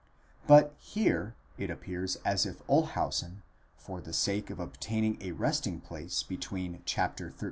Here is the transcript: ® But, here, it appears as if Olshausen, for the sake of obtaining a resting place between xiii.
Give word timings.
® 0.43 0.47
But, 0.47 0.73
here, 0.79 1.35
it 1.59 1.69
appears 1.69 2.15
as 2.25 2.47
if 2.47 2.65
Olshausen, 2.67 3.43
for 3.77 4.01
the 4.01 4.13
sake 4.13 4.49
of 4.49 4.59
obtaining 4.59 5.19
a 5.21 5.31
resting 5.33 5.79
place 5.79 6.23
between 6.23 6.81
xiii. 6.87 7.31